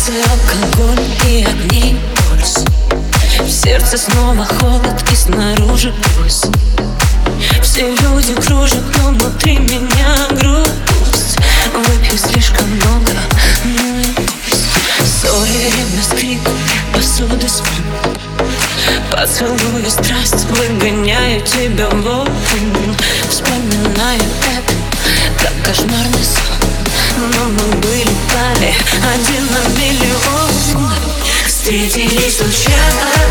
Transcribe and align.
Танцы, 0.00 0.12
алкоголь 0.30 1.04
и 1.28 1.44
огни 1.44 1.96
пульс. 2.16 2.64
В 3.38 3.50
сердце 3.50 3.98
снова 3.98 4.46
холод 4.46 5.04
и 5.12 5.14
снаружи 5.14 5.92
пульс. 6.16 6.46
Все 7.62 7.94
люди 7.96 8.34
кружат, 8.34 8.82
но 8.96 9.10
внутри 9.10 9.58
меня 9.58 10.26
грусть 10.30 11.36
Выпью 11.74 12.18
слишком 12.18 12.66
много, 12.76 13.12
ну 13.64 14.00
и 14.00 14.04
пусть 14.16 14.64
Ссори, 15.06 15.70
ревность, 15.76 16.12
скрип, 16.12 16.40
посуды 16.94 17.48
звон 17.48 18.16
Поцелую 19.10 19.90
страсть, 19.90 20.46
выгоняю 20.46 21.42
тебя 21.42 21.88
вон 21.90 22.28
Вспоминаю 23.28 24.20
на 29.50 29.68
миллион. 29.80 30.90
Встретились 31.46 32.36
случайно 32.36 33.29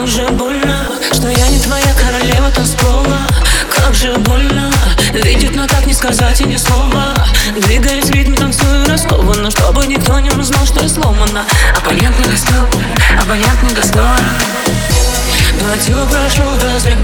Как 0.00 0.08
же 0.08 0.26
больно, 0.28 0.86
что 1.12 1.28
я 1.28 1.48
не 1.48 1.58
твоя 1.58 1.92
королева 1.92 2.50
танцпола. 2.50 3.18
Как 3.68 3.94
же 3.94 4.14
больно, 4.20 4.72
видеть, 5.12 5.54
но 5.54 5.66
так 5.66 5.84
не 5.84 5.92
сказать 5.92 6.40
и 6.40 6.44
ни 6.44 6.56
слова. 6.56 7.14
Двигаясь 7.54 8.06
в 8.06 8.10
ритме, 8.10 8.34
танцую 8.34 8.88
раскованно 8.88 9.50
Чтобы 9.50 9.86
никто 9.86 10.18
не 10.18 10.30
узнал, 10.30 10.64
что 10.64 10.80
я 10.80 10.88
сломана. 10.88 11.44
Абонент 11.76 12.18
не 12.18 12.24
доступен, 12.24 12.82
абонент 13.20 13.62
не 13.62 13.74
доступен 13.74 14.24
Платила, 15.60 16.06
прошу 16.06 16.48
разряд 16.62 16.96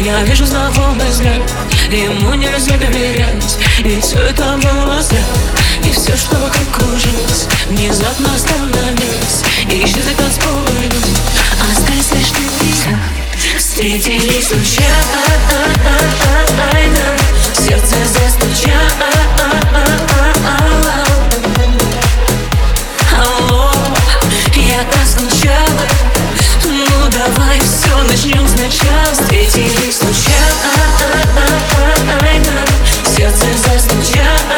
Я 0.00 0.22
вижу 0.22 0.46
знакомый 0.46 1.10
взгляд 1.10 1.42
Ему 1.90 2.34
нельзя 2.34 2.76
доверять. 2.76 3.58
И 3.80 4.00
все 4.00 4.20
это 4.20 4.56
было 4.62 5.02
зря 5.02 5.18
И 5.82 5.90
все, 5.90 6.16
что 6.16 6.36
вокруг 6.36 6.70
кружилось 6.70 7.48
Внезапно 7.68 8.32
остановилось 8.32 8.65
Встретились 13.76 14.48
случайно 14.48 14.86
Сердце 17.58 17.96
застучало. 18.06 19.06
Алло, 23.18 23.70
я-то 24.54 24.98
сначала 25.04 25.82
Ну 26.64 26.86
давай 27.10 27.60
все 27.60 28.02
начнем 28.04 28.48
сначала. 28.48 29.12
Встретились 29.12 29.98
случайно 29.98 30.56
Сердце 33.14 33.46
застучало. 33.58 34.55